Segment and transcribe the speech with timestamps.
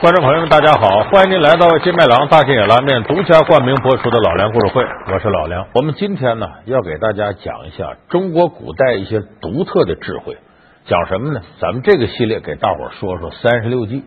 [0.00, 1.02] 观众朋友们，大家好！
[1.10, 4.82] 欢迎您来到金麦郎大金野拉面独家冠名播出的《老梁故事会》，
[5.12, 5.66] 我是老梁。
[5.74, 10.38] 我们今天呢，要给大家讲一下中国古代一些独特的智慧。
[10.86, 11.42] 讲什么呢？
[11.60, 14.04] 咱们这个系列给大伙说说三十六计。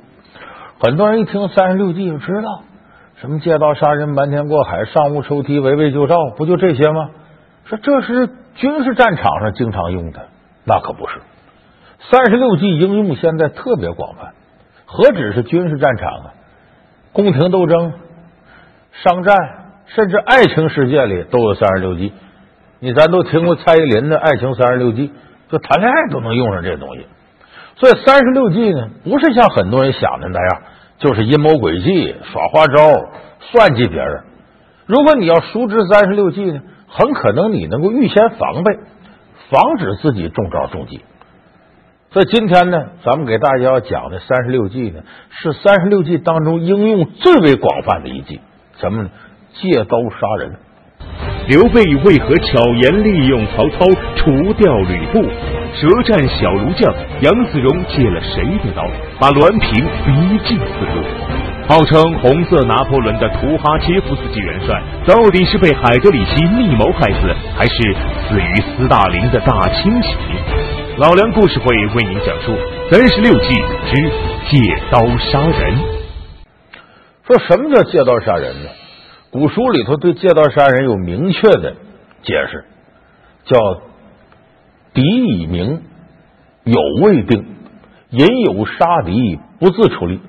[0.83, 2.63] 很多人一听三十六计就知道
[3.17, 7.11] 什么借刀杀人、瞒天过海、上屋抽梯、围魏救赵，不就这些吗？
[7.65, 10.29] 说这是军事战场上经常用的，
[10.65, 11.21] 那可不是。
[12.09, 14.33] 三十六计应用现在特别广泛。
[14.87, 16.33] 何止是军事战场啊，
[17.13, 17.93] 宫廷斗争、
[19.03, 19.37] 商战，
[19.85, 22.11] 甚至爱情世界里都有三十六计。
[22.79, 25.09] 你咱都听过蔡依林的《爱情三十六计》，
[25.51, 27.05] 就谈恋爱都能用上这东西。
[27.75, 30.61] 所以三十六计呢，不是像很多人想的那样，
[31.01, 34.23] 就是阴谋诡计、耍花招、算计别人。
[34.85, 38.77] 如果你要熟知三十六计呢，很可能你能够预先防备，
[39.49, 41.01] 防止自己中招中计。
[42.11, 48.39] 所以今天呢，咱们给大家要讲的三十六计呢，是三十六计当中应用最为广泛的一计，
[48.79, 49.09] 什么呢？
[49.53, 50.55] 借刀杀人。
[51.47, 53.85] 刘备为何巧言利用曹操
[54.17, 55.25] 除掉吕布？
[55.73, 58.85] 舌战小儒将杨子荣借了谁的刀，
[59.19, 60.63] 把栾平逼进死
[60.95, 61.03] 路？
[61.67, 67.95] 号称红色拿破仑的图哈切夫斯基元帅，到底是被海德里希密谋害死，还是
[68.27, 70.17] 死于斯大林的大清洗？
[70.97, 72.53] 老梁故事会为您讲述
[72.91, 73.47] 三十六计
[73.89, 74.11] 之
[74.49, 74.59] 借
[74.91, 75.77] 刀杀人。
[77.25, 78.69] 说什么叫借刀杀人呢？
[79.31, 81.73] 古书里头对借刀杀人有明确的
[82.23, 82.65] 解释，
[83.45, 83.57] 叫
[84.93, 85.81] 敌已明，
[86.63, 87.45] 有未定，
[88.09, 90.19] 引有杀敌，不自出力。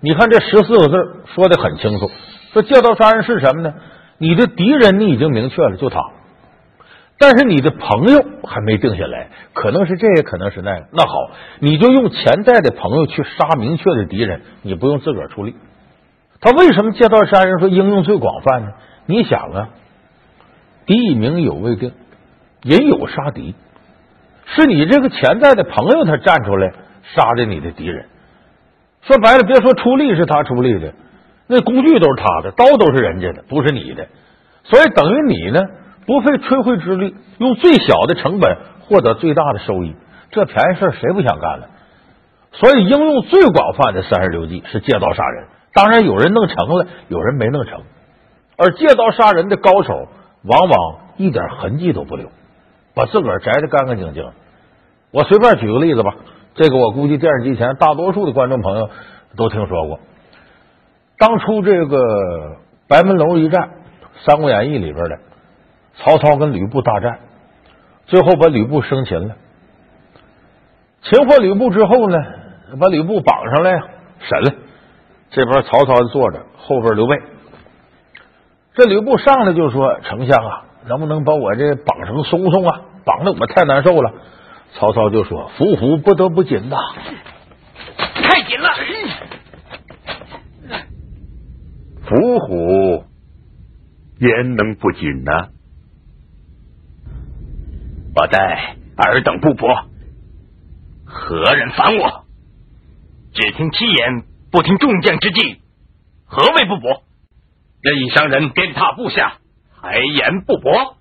[0.00, 0.94] 你看这十四个字
[1.34, 2.10] 说的很清楚。
[2.52, 3.74] 说借刀杀人是什么呢？
[4.18, 6.00] 你的敌人你已经明确了，就他。
[7.18, 10.86] 但是你的朋友还没定下来，可能是这，也可能是那个。
[10.92, 11.12] 那好，
[11.60, 15.54] 你就用潜在的朋友去杀明确的敌人，你不用自个儿出力。
[16.40, 18.72] 他为什么借刀杀人说应用最广泛呢？
[19.06, 19.68] 你想啊，
[20.84, 21.92] 敌已明有未定，
[22.62, 23.54] 引有杀敌，
[24.46, 26.72] 是你这个潜在的朋友他站出来
[27.14, 28.06] 杀的你的敌人。
[29.02, 30.94] 说白了，别说出力是他出力的，
[31.46, 34.08] 那工具都是他的，刀都是人家的，不是你的，
[34.64, 35.60] 所以等于你呢。
[36.06, 39.96] 不费吹灰之力，用最小的成本获得最大的收益，
[40.30, 41.66] 这便宜事谁不想干呢？
[42.52, 45.46] 所以应用最广泛的三十六计是借刀杀人。
[45.72, 47.82] 当然有人弄成了，有人没弄成。
[48.56, 50.06] 而借刀杀人的高手，
[50.44, 52.30] 往往一点痕迹都不留，
[52.96, 54.24] 把自个儿摘的干干净净。
[55.10, 56.14] 我随便举个例子吧，
[56.54, 58.88] 这个我估计电视机前大多数的观众朋友
[59.36, 60.00] 都听说过。
[61.18, 62.56] 当初这个
[62.88, 63.62] 白门楼一战，
[64.24, 65.18] 《三国演义》里边的。
[65.98, 67.20] 曹操跟吕布大战，
[68.06, 69.36] 最后把吕布生擒了。
[71.02, 72.18] 擒获吕布之后呢，
[72.80, 73.72] 把吕布绑上来
[74.18, 74.52] 审了。
[75.30, 77.16] 这边曹操坐着，后边刘备。
[78.74, 82.80] 这吕布上来就说：“丞相啊，能不能把我这绑绳松松啊？
[83.06, 84.12] 绑的我太难受了。”
[84.74, 86.76] 曹操就说：“伏虎不得不紧呐，
[87.96, 88.74] 太紧了。
[92.02, 93.06] 伏虎
[94.18, 95.32] 焉能不紧呢？”
[98.14, 99.86] 我待尔等不薄，
[101.04, 102.24] 何人烦我？
[103.32, 105.60] 只听其言，不听众将之计，
[106.24, 107.02] 何谓不薄？
[107.82, 109.38] 任意伤人，鞭挞部下，
[109.80, 110.96] 还言不薄？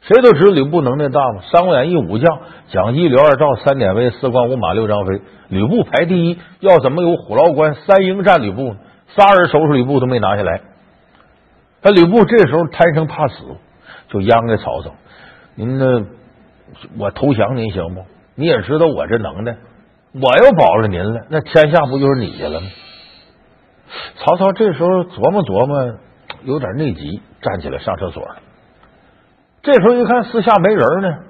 [0.00, 1.42] 谁都知道吕布能耐大吗？
[1.52, 6.38] 《三国演义》武将蒋一、刘二赵、三典韦、四关五马、六张飞，吕布排第一。
[6.60, 8.78] 要怎么有虎牢关三英战吕布呢？
[9.14, 10.62] 仨人收拾吕布都没拿下来。
[11.82, 13.34] 那吕布这时候贪生怕死，
[14.08, 14.92] 就央给曹操。
[15.54, 16.06] 您呢？
[16.98, 18.04] 我投降您行不？
[18.36, 19.56] 你也知道我这能耐，
[20.14, 22.68] 我要保着您了，那天下不就是你的了吗？
[24.16, 25.98] 曹操这时候琢磨琢磨，
[26.44, 28.36] 有点内急，站起来上厕所了。
[29.62, 31.24] 这时候一看四下没人呢，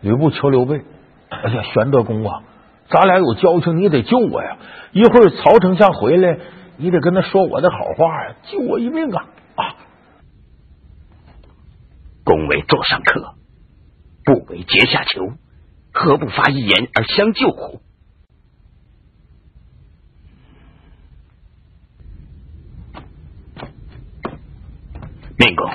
[0.00, 0.82] 吕布求刘备
[1.30, 2.42] ：“哎呀，玄德公啊，
[2.88, 4.58] 咱俩有交情，你得救我呀！
[4.92, 6.38] 一会儿曹丞相回来，
[6.76, 9.26] 你得跟他说我的好话呀，救我一命啊！”
[9.56, 9.76] 啊，
[12.24, 13.34] 公为座上客。
[14.22, 15.32] 不为阶下囚，
[15.92, 17.80] 何不发一言而相救乎？
[25.38, 25.70] 命公，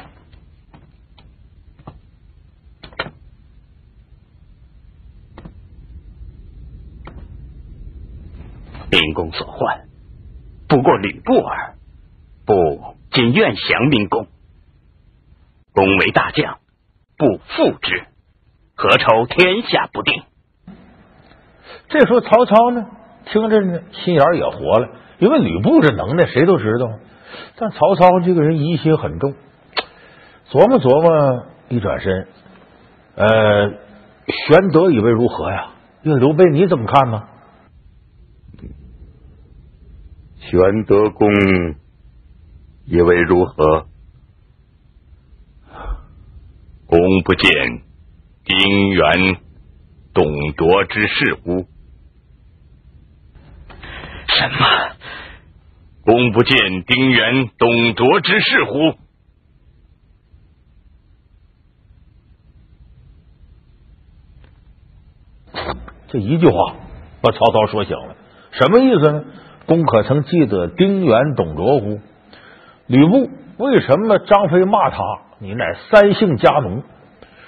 [9.02, 9.82] 命公所唤，
[10.68, 11.76] 不过吕布耳，
[12.46, 14.28] 不仅愿降明公。
[15.74, 16.60] 公为大将，
[17.18, 18.06] 不负之，
[18.76, 20.24] 何愁天下不定？
[21.90, 22.88] 这时候曹操呢，
[23.26, 24.90] 听着呢，心眼也活了，
[25.20, 26.88] 因为吕布这能耐谁都知道，
[27.58, 29.34] 但曹操这个人疑心很重，
[30.50, 32.28] 琢磨琢磨，一转身，
[33.16, 33.70] 呃，
[34.28, 35.72] 玄德以为如何呀？
[36.04, 37.24] 因为刘备你怎么看呢？
[40.50, 41.28] 玄德公
[42.86, 43.88] 以为如何？
[46.86, 47.82] 公不见
[48.44, 49.42] 丁原、
[50.14, 51.68] 董卓之事乎？
[54.28, 54.96] 什么？
[56.04, 59.00] 公不见丁原、董卓之事乎？
[66.08, 66.76] 这一句话
[67.22, 68.16] 把曹操说醒了，
[68.52, 69.26] 什么意思呢？
[69.66, 72.00] 公可曾记得丁原、董卓乎？
[72.88, 74.98] 吕布为什么张飞骂他？
[75.40, 76.84] 你乃三姓家奴。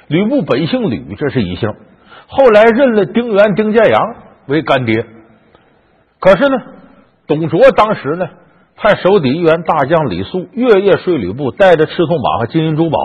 [0.08, 1.69] 吕布本姓吕，这是一姓，
[2.28, 4.16] 后来认了丁原、丁建阳
[4.48, 5.06] 为干爹。
[6.19, 6.58] 可是呢，
[7.28, 8.28] 董卓当时呢，
[8.75, 12.98] 派手底一员大将李肃月夜睡吕布，带着赤兔马和金银珠宝，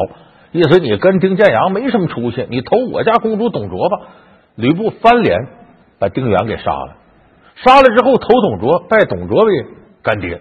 [0.53, 3.99] 意思你跟丁建阳没什么出息，你投我家公主董卓吧。
[4.55, 5.49] 吕布翻脸
[5.99, 6.97] 把丁原给杀了，
[7.57, 9.67] 杀了之后投董卓，拜董卓为
[10.03, 10.41] 干爹。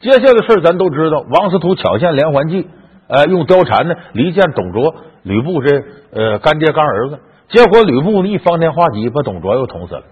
[0.00, 2.66] 接下来的事咱都知道，王司徒巧献连环计，
[3.08, 5.82] 呃，用貂蝉呢离间董卓，吕布这
[6.12, 7.18] 呃干爹干儿子，
[7.48, 10.02] 结果吕布一方天画戟把董卓又捅死了。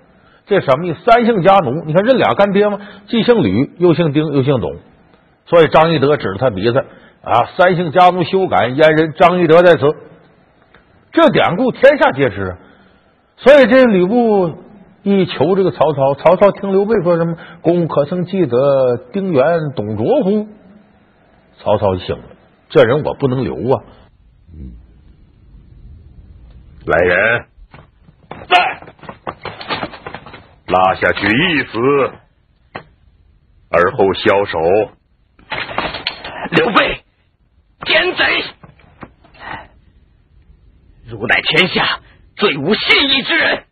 [0.46, 0.98] 这什么意思？
[1.04, 2.78] 三姓家奴，你看认俩干爹吗？
[3.06, 4.76] 既姓吕，又姓丁，又姓董，
[5.46, 6.78] 所以张翼德指着他鼻子
[7.22, 9.80] 啊，三姓家奴休改阉人张翼德在此。
[11.12, 12.56] 这典故天下皆知。
[13.36, 14.52] 所以这吕布
[15.02, 17.36] 一求这个曹操，曹操听刘备说什么？
[17.62, 20.48] 公可曾记得丁原、董卓乎？
[21.58, 22.24] 曹操醒了，
[22.68, 23.84] 这人我不能留啊！
[26.86, 27.46] 来人，
[28.48, 28.82] 在。
[30.66, 31.78] 拉下去一死，
[33.70, 34.58] 而后枭首。
[36.50, 37.02] 刘备，
[37.86, 38.44] 奸贼！
[41.06, 42.00] 汝乃天下
[42.36, 43.64] 最无信义之人。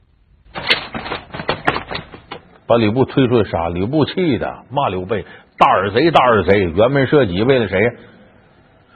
[2.67, 5.25] 把吕布推出去杀，吕布气的骂刘备
[5.59, 6.67] 大耳贼，大耳贼！
[6.69, 7.81] 辕门射戟为了谁？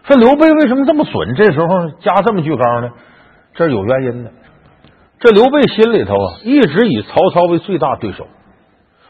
[0.05, 1.35] 说刘备为什么这么损？
[1.35, 2.91] 这时候加这么句高呢？
[3.55, 4.33] 这是有原因的。
[5.21, 8.27] 这刘备心里头啊，一直以曹操为最大对手。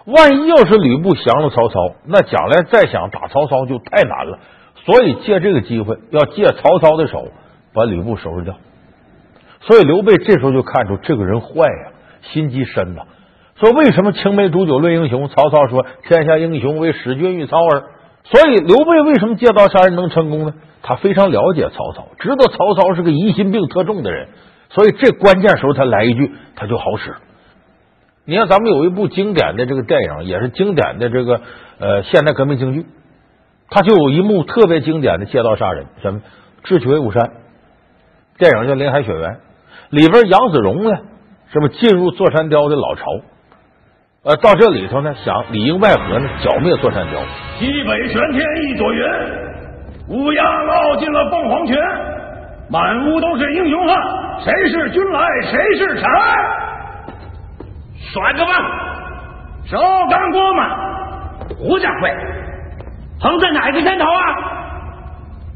[0.06, 1.74] 万一要是吕布降了曹操，
[2.06, 4.38] 那将来再想打曹操就太难了。
[4.84, 7.28] 所以借这个机会，要借曹操的手
[7.72, 8.56] 把吕布收拾掉。
[9.60, 11.92] 所以刘备这时候就看出这个人坏呀，
[12.22, 13.02] 心机深呐。
[13.60, 15.28] 说为什么青梅煮酒论英雄？
[15.28, 17.84] 曹操说天下英雄为使君与操耳。
[18.24, 20.54] 所以刘备为什么借刀杀人能成功呢？
[20.82, 24.28] 他非常了解曹操，知道曹操是个疑心病特重的人。
[24.70, 27.16] 所以这关键时候他来一句，他就好使。
[28.24, 31.42] 你看，咱们有一部经典的这个电影，也是经典的这个
[31.78, 32.86] 呃现代革命京剧，
[33.68, 36.22] 它就有一幕特别经典的借刀杀人，什么
[36.64, 37.30] 智取威虎山，
[38.38, 39.30] 电影叫《林海雪原》，
[39.90, 40.90] 里边杨子荣呢，
[41.52, 43.04] 是不进入座山雕的老巢？
[44.22, 47.18] 呃，到这里头呢，想里应外合呢，剿灭座山雕。
[47.58, 49.02] 西北玄天一朵云，
[50.08, 51.78] 乌鸦落进了凤凰泉，
[52.68, 53.96] 满屋都是英雄汉，
[54.44, 56.04] 谁是君来谁是臣？
[58.12, 58.52] 甩个吧，
[59.64, 59.78] 手
[60.10, 60.68] 干锅嘛，
[61.58, 62.10] 胡家会，
[63.22, 64.20] 横在哪个山头啊？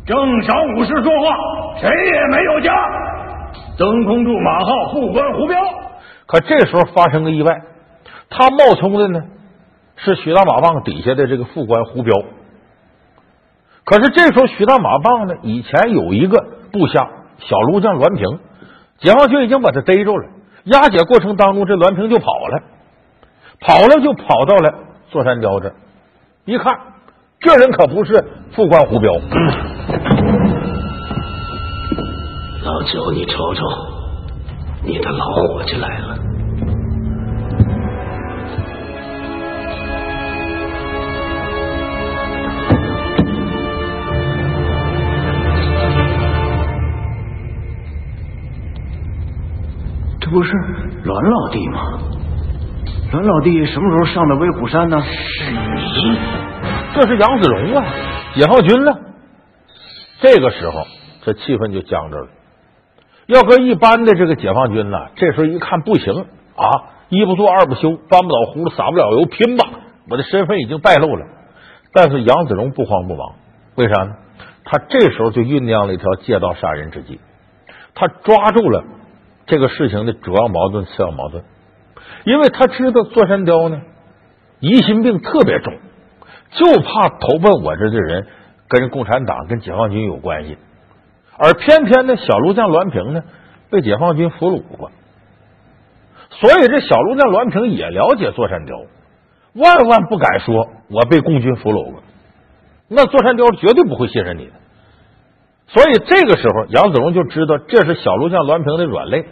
[0.07, 1.37] 正少武士说话，
[1.83, 2.73] 谁也没有家。
[3.77, 5.61] 登空柱马号副官胡彪，
[6.27, 7.53] 可这时候发生个意外，
[8.37, 9.23] 他冒充的呢
[9.97, 12.13] 是许大马棒底下的这个副官胡彪。
[13.85, 18.41] 可是这时候许大马棒呢，以前有一个部下小卢将栾平，
[18.99, 20.29] 解放军已经把他逮住了。
[20.65, 22.63] 押解过程当中，这栾平就跑了，
[23.61, 24.75] 跑了就跑到了
[25.11, 25.75] 座山雕这儿，
[26.47, 26.77] 一看，
[27.39, 29.13] 这人可不是副官胡彪。
[32.65, 33.63] 老九，你瞅瞅，
[34.83, 36.34] 你的老伙计来了。
[50.35, 50.51] 不是
[51.05, 51.81] 栾老弟吗？
[53.13, 55.01] 栾老弟什么时候上的威虎山呢？
[55.01, 56.19] 是你，
[56.93, 57.85] 这是杨子荣啊，
[58.35, 58.93] 解放军呢。
[60.21, 60.83] 这个时候，
[61.25, 62.27] 这气氛就僵着了。
[63.27, 66.13] 要搁一般的这个解放军呢，这时候一看不行
[66.57, 66.67] 啊，
[67.11, 69.69] 一不做二不休，搬不倒葫芦撒不了油，拼吧！
[70.11, 71.27] 我的身份已经败露了。
[71.93, 73.35] 但是杨子荣不慌不忙，
[73.77, 74.17] 为啥呢？
[74.65, 77.21] 他这时候就酝酿了一条借道杀人之计，
[77.95, 78.83] 他抓住了
[79.47, 81.45] 这个事情的主要矛盾、次要矛盾，
[82.25, 83.83] 因为他知道座山雕呢
[84.61, 85.75] 疑心病特别重，
[86.51, 88.27] 就怕投奔我这的人
[88.69, 90.57] 跟共产党、跟解放军有关系，
[91.37, 93.23] 而偏偏呢小卢将栾平呢
[93.71, 94.91] 被解放军俘虏过，
[96.31, 98.77] 所以这小卢将栾平也了解座山雕，
[99.55, 102.03] 万万不敢说我被共军俘虏过。
[102.89, 104.53] 那座山雕绝对不会信任你的，
[105.69, 109.27] 所以这个时候杨子荣就知道这是小卢将栾平的软肋，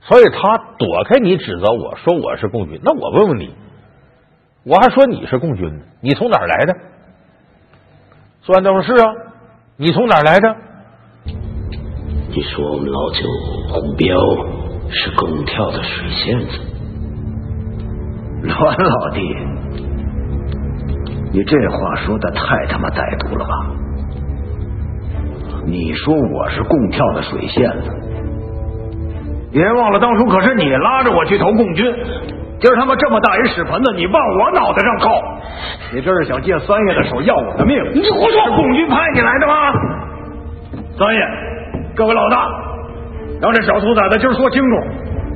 [0.00, 2.80] 所以他躲开你指责我说我是共军。
[2.82, 3.54] 那我问问你，
[4.64, 6.74] 我还说你是共军呢，你从哪儿来的？
[8.42, 9.12] 座山雕说：“是啊，
[9.76, 10.56] 你从哪儿来的？
[12.28, 13.26] 你说我们老九
[13.72, 14.16] 胡彪
[14.88, 16.60] 是共跳的水仙子，
[18.46, 19.20] 栾老弟，
[21.32, 23.52] 你这话说的太他妈歹毒了吧？
[25.66, 27.90] 你说我是共跳的水线子，
[29.52, 31.92] 别忘了当初可是你拉着我去投共军，
[32.60, 35.10] 今儿他妈这么大一屎盆子，你往我脑袋上扣，
[35.92, 37.76] 你这是想借三爷的手要我的命？
[37.92, 38.44] 你胡说！
[38.44, 39.72] 是共军派你来的吗？
[40.96, 41.20] 三爷，
[41.96, 42.48] 各位老大，
[43.42, 44.76] 让这小兔崽子今儿说清楚，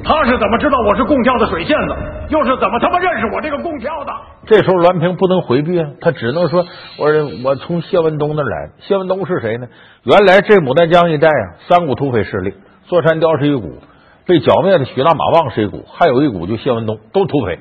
[0.04, 1.96] 他是怎么知道我是共跳的水线子，
[2.28, 4.12] 又是怎么他妈认识我这个共跳的？
[4.46, 6.64] 这时候栾平不能回避啊，他只能说
[6.98, 8.70] ：“我说我从谢文东那儿来。
[8.80, 9.68] 谢文东是谁呢？
[10.02, 12.54] 原来这牡丹江一带啊，三股土匪势力，
[12.86, 13.74] 座山雕是一股，
[14.26, 17.58] 被剿灭的许大马棒是一股，还有一股就谢文东，都土匪。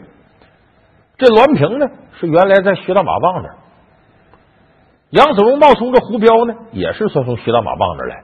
[1.17, 1.87] 这栾平呢，
[2.19, 3.55] 是原来在徐大马棒那儿。
[5.09, 8.23] 杨子荣冒充这胡彪呢，也是说从徐大马棒那儿来，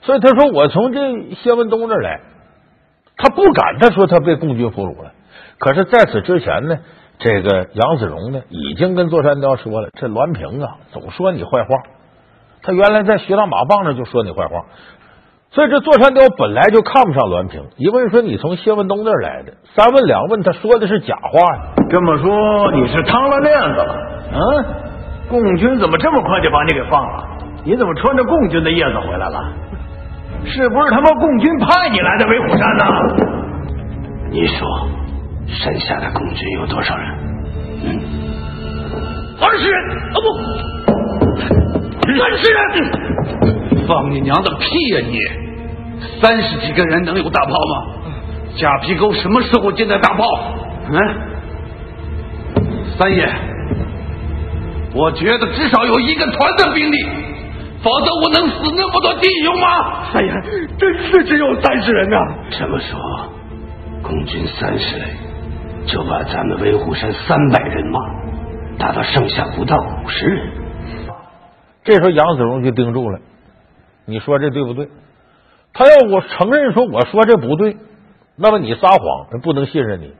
[0.00, 2.20] 所以他说我从这谢文东那儿来，
[3.18, 5.12] 他不敢他说他被共军俘虏了。
[5.58, 6.78] 可是在此之前呢，
[7.22, 11.76] 这个杨子荣呢，已经跟座山雕说了，这栾平啊，总说你坏话。
[12.62, 14.64] 他原来在徐大马棒那就说你坏话，
[15.50, 17.62] 所以这座山雕本来就看不上栾平。
[17.76, 21.62] 一问说你从谢文东那儿来的，三问两问，他说的是假话呀。
[21.88, 23.96] 这么说你是趟了链子了？
[24.32, 24.64] 嗯，
[25.28, 27.24] 共军怎么这么快就把你给放了？
[27.64, 29.52] 你怎么穿着共军的叶子回来了？
[30.44, 32.84] 是不是他妈共军派你来的威虎山呢？
[34.30, 34.66] 你说
[35.48, 37.08] 山下的共军有多少人？
[37.84, 38.00] 嗯，
[39.40, 40.26] 二十人啊不，
[42.18, 42.62] 三十人！
[43.86, 45.18] 放你娘的屁呀、你！
[46.20, 47.84] 三十几个人能有大炮吗？
[48.56, 50.24] 假皮沟什么时候建的大炮？
[50.88, 50.96] 嗯，
[52.96, 53.28] 三爷，
[54.94, 56.96] 我觉得至少有一个团的兵力，
[57.82, 60.12] 否则我能死那么多弟兄吗？
[60.12, 60.32] 三爷，
[60.78, 62.16] 真是只有三十人呐、
[62.50, 62.98] 这么说，
[64.02, 65.08] 共军三十人
[65.86, 68.00] 就把咱们威虎山三百人马
[68.78, 70.52] 打到剩下不到五十人。
[71.84, 73.18] 这时候杨子荣就盯住了，
[74.06, 74.88] 你说这对不对？
[75.72, 77.76] 他要我承认说我说这不对，
[78.36, 80.12] 那么你撒谎，不能信任你。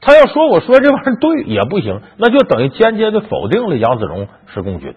[0.00, 4.94] 他要说我说这玩意儿对也不行，那就等于间接的否定了杨子荣是共军。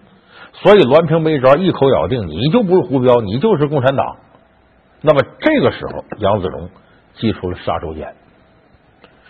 [0.52, 4.16] 所以栾平没招，一口咬定你就不是胡彪，你就是共产党。
[5.00, 6.68] 那么这个时候，杨子荣
[7.14, 8.12] 祭出了杀手锏，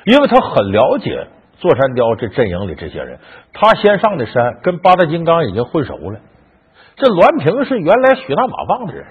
[0.04, 1.26] 因为他很了解
[1.58, 3.18] 座山雕这阵营里这些人，
[3.52, 6.18] 他先上的山，跟八大金刚已经混熟了。
[6.96, 9.06] 这栾平是原来许大马棒的人，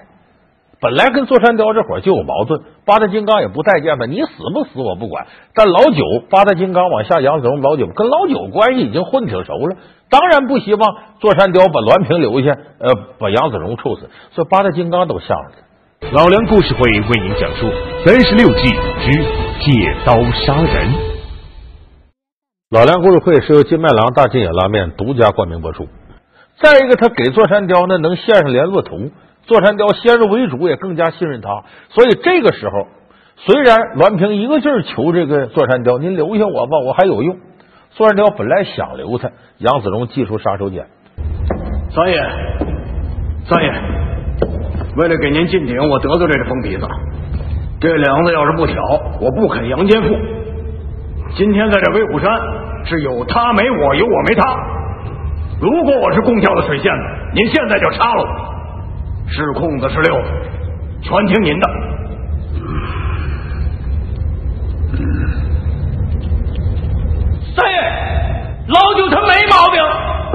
[0.80, 5.26] 本来跟座山雕这伙就有矛盾，八大金刚也不待见他，你死不死我不管。
[5.54, 9.76] 但老九八大金刚往下杨子荣老九跟老九关系已经混挺熟了，
[10.10, 15.71] 当然不希望座山雕把栾平留下，呃，把杨子荣处死，所以八大金刚都向着他。
[16.10, 17.70] 老梁故事会为您讲述
[18.04, 18.68] 三十六计
[19.00, 19.24] 之
[19.60, 20.92] 借刀杀人。
[22.70, 25.88] 老梁故事会是由金麦郎大金野拉面独家冠名播出。
[26.58, 29.10] 再一个，他给座山雕呢能献上联络图，
[29.46, 31.48] 座山雕先入为主，也更加信任他。
[31.90, 32.88] 所以这个时候，
[33.36, 37.38] 虽然栾平一个劲儿求这个座山雕，您留下我吧，我还有用。
[37.92, 40.84] 座山雕本来想留他，杨子荣祭出杀手锏。
[41.94, 42.18] 三爷，
[43.48, 43.72] 三爷，
[44.96, 46.86] 为了给您进顶，我得罪这个疯鼻子，
[47.80, 48.82] 这梁子要是不挑，
[49.20, 50.08] 我不肯杨坚富。
[51.34, 52.30] 今天在这威虎山
[52.84, 54.54] 是有他没我，有我没他。
[55.60, 57.02] 如果我是共教的水仙子，
[57.34, 58.28] 您现在就插了我，
[59.28, 60.28] 是空子是溜子，
[61.00, 61.70] 全听您的。
[67.56, 67.78] 三爷，
[68.68, 69.82] 老九他没毛病，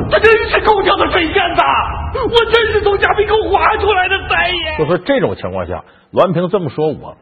[0.10, 1.62] 他真是共教的水仙子，
[2.14, 4.18] 我真是从假皮沟滑出来的。
[4.28, 7.16] 三爷，就说这种情况下，栾平这么说我，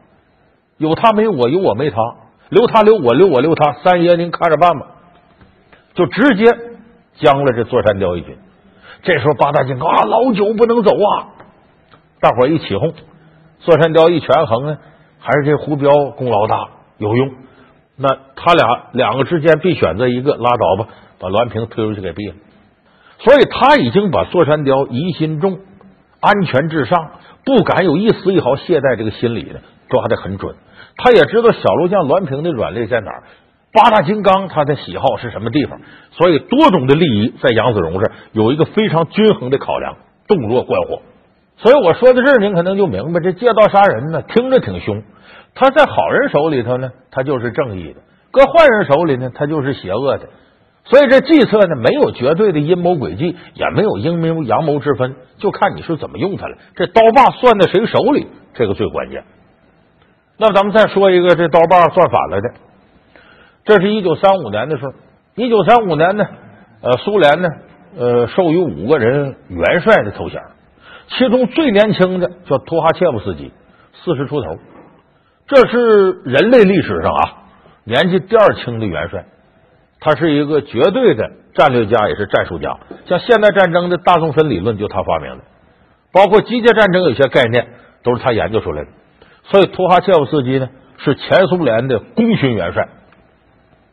[0.78, 1.96] 有他没我，有我没他，
[2.50, 4.86] 留他留我，留我留他，三爷您看着办吧。
[5.94, 6.44] 就直接
[7.14, 8.36] 将了这座山雕一军。
[9.02, 11.28] 这时候八大金刚啊，老九不能走啊！
[12.20, 12.92] 大伙一起哄，
[13.60, 14.78] 座山雕一权衡呢，
[15.18, 17.34] 还是这胡彪功劳大有用。
[17.96, 20.88] 那他俩两个之间必选择一个，拉倒吧，
[21.18, 22.34] 把栾平推出去给毙了。
[23.18, 25.58] 所以他已经把座山雕疑心重，
[26.20, 27.12] 安全至上，
[27.44, 30.54] 不敢有一丝一毫懈怠，这个心理呢抓得很准。
[30.96, 33.22] 他也知道小陆将栾平的软肋在哪儿，
[33.72, 35.80] 八大金刚他的喜好是什么地方，
[36.12, 39.96] 所以多种的利益在杨子荣这儿有一个非常均衡的考量，
[40.26, 41.02] 洞若观火。
[41.58, 45.02] 所以我说到这儿，您可能就明白，这借刀杀人呢，听着挺凶，
[45.54, 50.28] 他在好人手里头呢，他就是正义的；搁坏人手里呢，他就是邪恶的。
[50.88, 56.56] 所以这计策呢，没有绝对的阴谋诡计，也没有阴谋阳谋之分，就看你是怎么用它了。
[56.76, 59.24] 这刀把算在谁手里，这个最关键。
[60.38, 62.50] 那咱们再说一个，这刀把算反了的。
[63.64, 64.92] 这是一九三五年的事
[65.34, 66.24] 一九三五年呢，
[66.82, 67.48] 呃，苏联呢，
[67.98, 70.40] 呃，授予五个人元帅的头衔，
[71.08, 73.50] 其中最年轻的叫托哈切夫斯基，
[74.04, 74.56] 四十出头，
[75.48, 77.42] 这是人类历史上啊
[77.82, 79.24] 年纪第二轻的元帅。
[80.06, 82.78] 他是一个绝对的战略家，也是战术家。
[83.06, 85.42] 像现代战争的大纵深理论就他发明的，
[86.12, 87.66] 包括机械战争有些概念
[88.04, 88.88] 都是他研究出来的。
[89.50, 92.88] 所以，图哈切夫斯基呢是前苏联的功勋元帅，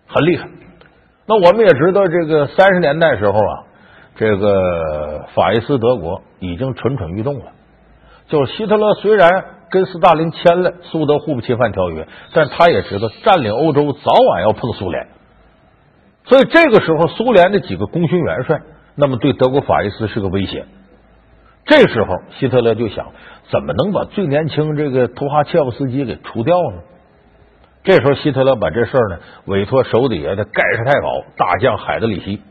[0.05, 0.47] 很厉害。
[1.25, 3.53] 那我们也知道，这个三十年代时候啊，
[4.15, 7.45] 这个法西斯德国已经蠢蠢欲动了。
[8.27, 15.07] 就希特勒虽然跟斯大林签了苏德互不侵犯条约，但他也知道占领欧洲早晚要碰苏联。
[16.25, 18.61] 所以这个时候，苏联的几个功勋元帅，
[18.95, 20.65] 那么对德国法西斯是个威胁。
[21.65, 23.11] 这时候，希特勒就想，
[23.49, 26.81] 怎么能把最年轻这个图哈切夫斯基给除掉呢？
[27.83, 32.41] 这时候，希特勒把这事呢委托手底下的盖世太保大将海德里希。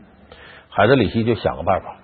[0.69, 1.97] 海德里希就想个办法，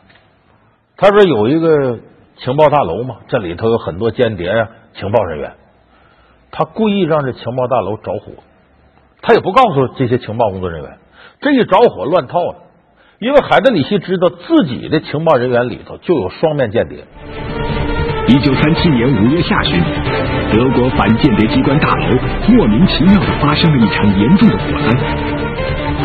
[0.97, 1.99] 他说有一个
[2.37, 5.53] 情报大楼嘛，这里头有很多间谍呀、情报人员，
[6.51, 8.31] 他故意让这情报大楼着火，
[9.21, 10.97] 他也不告诉这些情报工作人员。
[11.41, 12.55] 这一着火乱套了，
[13.19, 17.05] 因为海德里希知道自己的情报人员里头就有双面间谍。
[18.27, 19.81] 一九三七年五月下旬，
[20.51, 22.17] 德国反间谍机关大楼
[22.49, 24.99] 莫名其妙的发生了一场严重的火灾，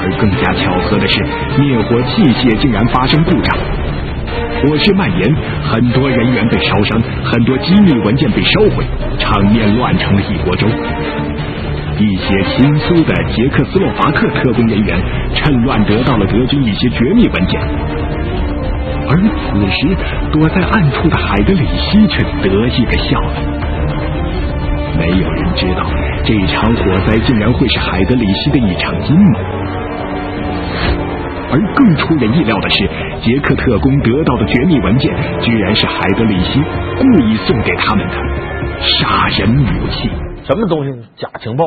[0.00, 1.22] 而更加巧合的是，
[1.60, 3.58] 灭火器械竟然发生故障，
[4.62, 5.36] 火势蔓延，
[5.68, 8.86] 很多人员被烧伤，很多机密文件被烧毁，
[9.18, 10.66] 场面乱成了一锅粥。
[11.98, 15.00] 一些亲苏的捷克斯洛伐克特工人员
[15.34, 17.60] 趁乱得到了德军一些绝密文件，
[19.08, 19.96] 而此时
[20.32, 23.34] 躲在暗处的海德里希却得意的笑了。
[24.98, 25.84] 没有人知道
[26.24, 29.38] 这场火灾竟然会是海德里希的一场阴谋，
[31.50, 32.88] 而更出人意料的是，
[33.22, 36.62] 捷克特工得到的绝密文件居然是海德里希
[36.98, 38.14] 故意送给他们的
[38.82, 40.10] 杀人武器。
[40.44, 40.92] 什么东西？
[41.16, 41.64] 假情报。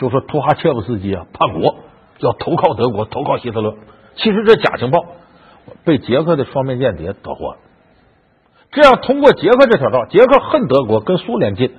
[0.00, 1.76] 就说图哈切夫斯基啊叛国，
[2.20, 3.74] 要投靠德国，投靠希特勒。
[4.16, 5.04] 其实这假情报
[5.84, 7.58] 被捷克的双面间谍得获了。
[8.72, 11.72] 这样通过捷克这条道，捷克恨德国，跟苏联近，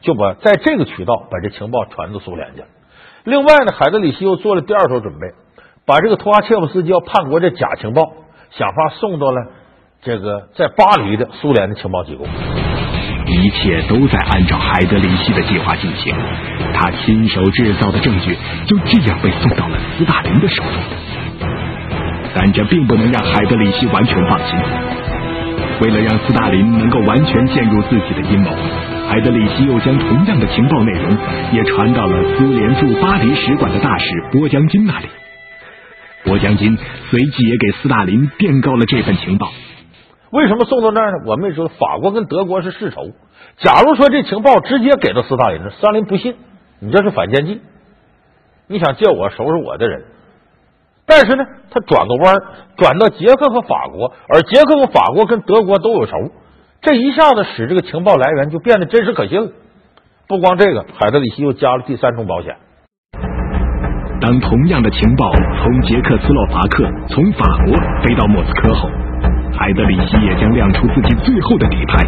[0.00, 2.64] 就把在这个渠道把这情报传到苏联去。
[3.24, 5.34] 另外呢，海德里希又做了第二手准备，
[5.84, 8.02] 把这个图哈切夫斯基要叛国这假情报，
[8.52, 9.48] 想法送到了
[10.00, 12.24] 这个在巴黎的苏联的情报机构。
[13.26, 16.14] 一切都在按照海德里希的计划进行，
[16.72, 18.36] 他亲手制造的证据
[18.66, 20.72] 就这样被送到了斯大林的手中。
[22.34, 24.58] 但这并不能让海德里希完全放心。
[25.80, 28.50] 为了让斯大林能够完全陷入自己的阴谋，
[29.08, 31.16] 海德里希又将同样的情报内容
[31.52, 35.06] 也传到了苏联驻巴黎使馆的大使波将军那里。
[36.24, 36.76] 波将军
[37.10, 39.52] 随即也给斯大林电告了这份情报。
[40.30, 41.18] 为什么送到那儿呢？
[41.26, 43.10] 我们也说法国跟德国是世仇。
[43.58, 46.34] 假如说这情报直接给到斯大林，斯大林不信，
[46.80, 47.60] 你这是反间计，
[48.66, 50.04] 你想借我收拾我的人。
[51.06, 52.36] 但是呢，他转个弯
[52.76, 56.12] 转到捷克和法国，而捷克和法国跟德国都有仇，
[56.82, 59.52] 这一下子使这个情报来源就变得真实可信了。
[60.28, 62.56] 不光这个，海德里希又加了第三重保险。
[64.20, 65.30] 当同样的情报
[65.62, 69.05] 从捷克斯洛伐克、从法国飞到莫斯科后。
[69.58, 72.04] 海德里希也将亮出自己最后的底牌，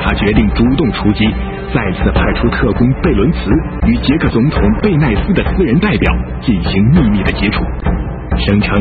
[0.00, 1.26] 他决定主动出击，
[1.74, 3.50] 再次派出特工贝伦茨
[3.86, 7.64] 与捷克总统贝奈斯的私人代表进行秘密的接触，
[8.36, 8.76] 声称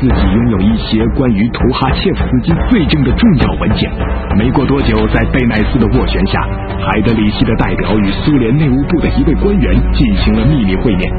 [0.00, 3.90] 自己拥有一些关于图哈切夫斯基罪证的重要文件。
[4.36, 6.40] 没过多久，在贝奈斯的斡旋下，
[6.80, 11.12] 海德里希的代表与苏联内务部的一位官员进行了秘密会面。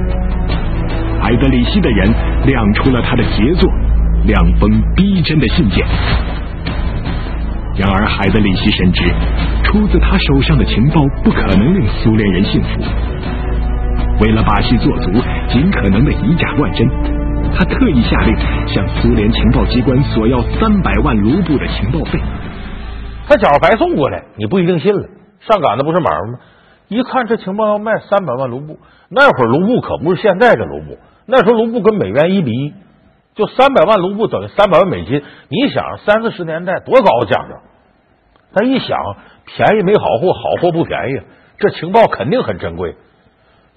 [1.21, 2.09] 海德里希的人
[2.47, 3.71] 亮出了他的杰作。
[4.25, 5.85] 两封逼真的信件。
[7.75, 9.03] 然而，海德里希深知，
[9.63, 12.69] 出自他手上的情报不可能令苏联人信服。
[14.21, 15.11] 为了把戏做足，
[15.49, 16.87] 尽可能的以假乱真，
[17.55, 22.19] 他特意下令向苏联情报机关索要三百万卢布的情报费。
[23.27, 25.09] 他假如白送过来，你不一定信了。
[25.39, 26.39] 上赶子不是买卖吗？
[26.87, 28.77] 一看这情报要卖三百万卢布，
[29.09, 32.73] 那会儿卢布可不是现在这卢布，那时候卢布跟美元一比一。
[33.35, 37.55] 就三百万卢布等于三百万美金，你想三四十年代多高的价格？
[38.53, 38.97] 他一想，
[39.45, 41.21] 便宜没好货，好货不便宜，
[41.57, 42.95] 这情报肯定很珍贵。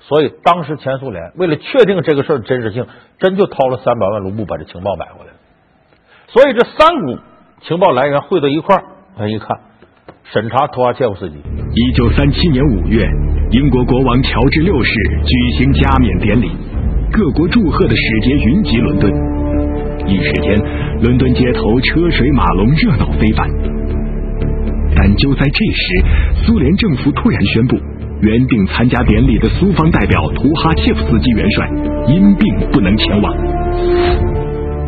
[0.01, 2.87] 所以当时前苏联为了确定这个事儿真实性，
[3.19, 5.33] 真就掏了三百万卢布把这情报买回来。
[6.29, 7.19] 所以这三股
[7.63, 8.85] 情报来源汇到一块儿，
[9.17, 9.49] 他一看，
[10.25, 11.37] 审查托瓦切夫斯基。
[11.75, 13.09] 一九三七年五月，
[13.53, 14.93] 英国国王乔治六世
[15.25, 16.51] 举行加冕典礼，
[17.11, 19.36] 各国祝贺的使节云集伦敦。
[20.07, 20.57] 一时间，
[21.03, 23.51] 伦敦街头车水马龙，热闹非凡。
[24.95, 27.77] 但就在这时，苏联政府突然宣布，
[28.23, 31.69] 原定参加典礼的苏方代表图哈切夫斯基元帅
[32.09, 33.37] 因病不能前往。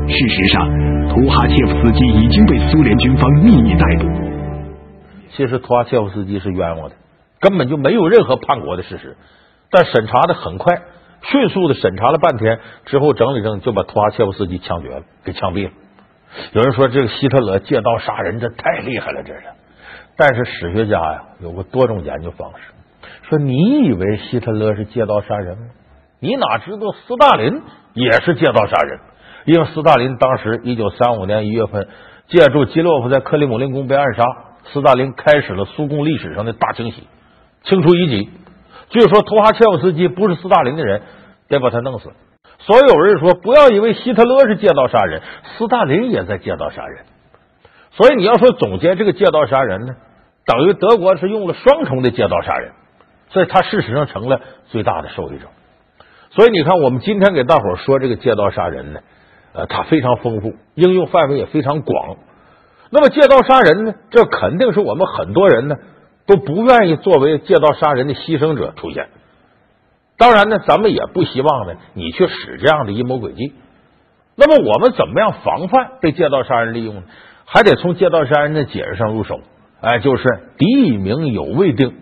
[0.09, 0.67] 事实上，
[1.11, 4.07] 图哈切夫斯基已经被苏联军方秘密逮捕。
[5.37, 6.95] 其实，图哈切夫斯基是冤枉的，
[7.41, 9.17] 根本就没有任何叛国的事实。
[9.71, 10.75] 但审查的很快。
[11.23, 15.73] 迅速的审查了半天之后，整理整理就把图哈切夫斯基枪决了，给枪毙了。
[16.53, 19.43] 有人说这个希特勒借刀杀人，这太厉害了，这是。
[20.17, 22.73] 但是史学家呀有个多种研究方式，
[23.29, 25.65] 说你以为希特勒是借刀杀人吗？
[26.21, 27.63] 你哪知道斯大林
[27.95, 29.01] 也是借刀杀人？
[29.45, 31.89] 因为斯大林当时一九三五年一月份，
[32.29, 34.25] 借助基洛夫在克里姆林宫被暗杀，
[34.73, 37.05] 斯大林开始了苏共历史上的大清洗，
[37.63, 38.31] 清除异己。
[38.91, 41.03] 据说图哈切夫斯基不是斯大林的人，
[41.49, 42.11] 得把他弄死。
[42.61, 45.23] 所以有人说，不要以为希特勒是借刀杀人，
[45.57, 47.05] 斯大林也在借刀杀人。
[47.93, 49.95] 所以你要说总结这个借刀杀人呢，
[50.45, 52.73] 等于德国是用了双重的借刀杀人，
[53.31, 55.47] 所以他事实上成了最大的受益者。
[56.31, 59.01] 所以你看，我们今天给大伙说这个借刀杀人呢，
[59.53, 62.17] 呃，它非常丰富，应用范围也非常广。
[62.91, 65.77] 那么借刀杀人呢，这肯定是我们很多人呢。
[66.29, 69.09] 都不愿意作为借刀杀人的牺牲者出现。
[70.19, 73.55] 当然呢，咱们也不希望呢你去使这样的阴谋诡计。
[74.37, 77.03] 那么我们怎么样防范被借刀杀人利用呢？
[77.47, 79.41] 还得从借刀杀人的解释上入手。
[79.81, 80.25] 哎，就是
[80.59, 81.95] 敌已明，有未定。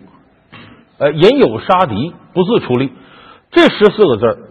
[0.97, 2.91] 呃，引有杀敌，不自出力。
[3.51, 4.49] 这十四个字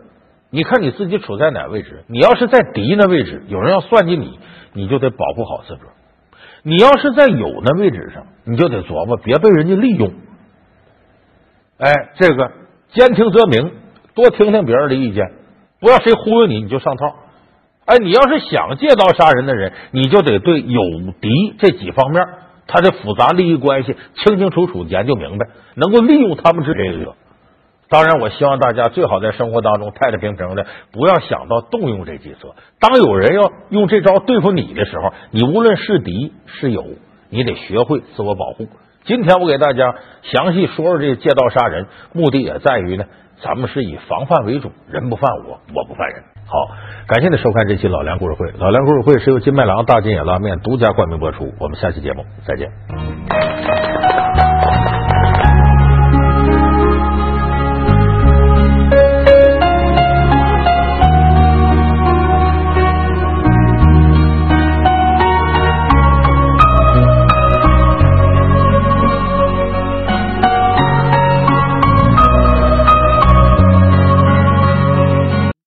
[0.49, 2.05] 你看你自己处在哪位置？
[2.09, 4.39] 你要是在敌那位置，有人要算计你，
[4.73, 5.93] 你就得保护好自个儿。
[6.69, 10.13] 你要是在有那位置上，你就得琢磨，别被人家利用。
[11.79, 12.51] 哎，这个
[12.89, 13.71] 兼听则明，
[14.17, 15.25] 多听听别人的意见，
[15.79, 17.15] 不要谁忽悠你，你就上套。
[17.85, 20.81] 哎，你要是想借刀杀人的人，你就得对有
[21.21, 22.27] 敌这几方面，
[22.67, 27.15] 他的复杂利益关系清清楚楚研究明白，能够利用他们之类的。
[27.89, 32.55] 当然，我希望大家最好在生活当中太太平平的，不要想到动用这计策。
[32.81, 36.85] 当有人要用这招对付你的时候，你无论是敌是友，
[37.31, 38.67] 你得学会自我保护。
[39.05, 43.05] 今天我给大家详细说说这借刀杀人，目的也在于呢，
[43.41, 46.25] 咱们是以防范为主，人不犯我，我不犯人。
[46.49, 46.75] 好，
[47.07, 48.51] 感谢你收看这期老梁故事会。
[48.59, 51.53] 老梁故事会是由金麦郎大金野拉面独家冠名播出。
[51.61, 53.96] 我们下期节目再见。